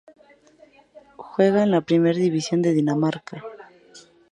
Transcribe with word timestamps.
Juega 1.15 1.61
en 1.61 1.69
la 1.69 1.81
Primera 1.81 2.17
División 2.17 2.63
de 2.63 2.73
Dinamarca. 2.73 3.43